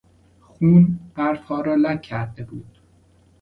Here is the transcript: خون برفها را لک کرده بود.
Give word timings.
خون 0.41 0.99
برفها 1.15 1.61
را 1.61 1.75
لک 1.75 2.01
کرده 2.01 2.43
بود. 2.43 2.77